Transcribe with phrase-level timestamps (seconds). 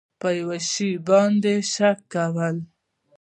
[0.19, 2.55] په یو شي باندې شک کول